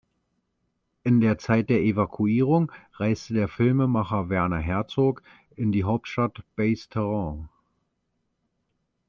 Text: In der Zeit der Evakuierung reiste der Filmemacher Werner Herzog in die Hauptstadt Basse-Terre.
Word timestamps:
In 1.03 1.21
der 1.21 1.37
Zeit 1.37 1.69
der 1.69 1.81
Evakuierung 1.81 2.71
reiste 2.93 3.35
der 3.35 3.47
Filmemacher 3.47 4.29
Werner 4.29 4.57
Herzog 4.57 5.21
in 5.55 5.71
die 5.71 5.83
Hauptstadt 5.83 6.43
Basse-Terre. 6.55 7.47